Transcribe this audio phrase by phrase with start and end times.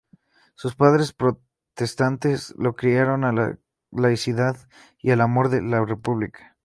[0.55, 3.59] Sus padres protestantes lo criaron en la
[3.91, 4.57] laicidad
[4.97, 6.57] y el amor a la República.